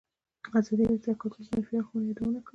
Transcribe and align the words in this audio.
ازادي 0.59 0.83
راډیو 0.89 1.03
د 1.15 1.19
کډوال 1.19 1.41
د 1.45 1.49
منفي 1.51 1.73
اړخونو 1.77 2.07
یادونه 2.09 2.39
کړې. 2.45 2.49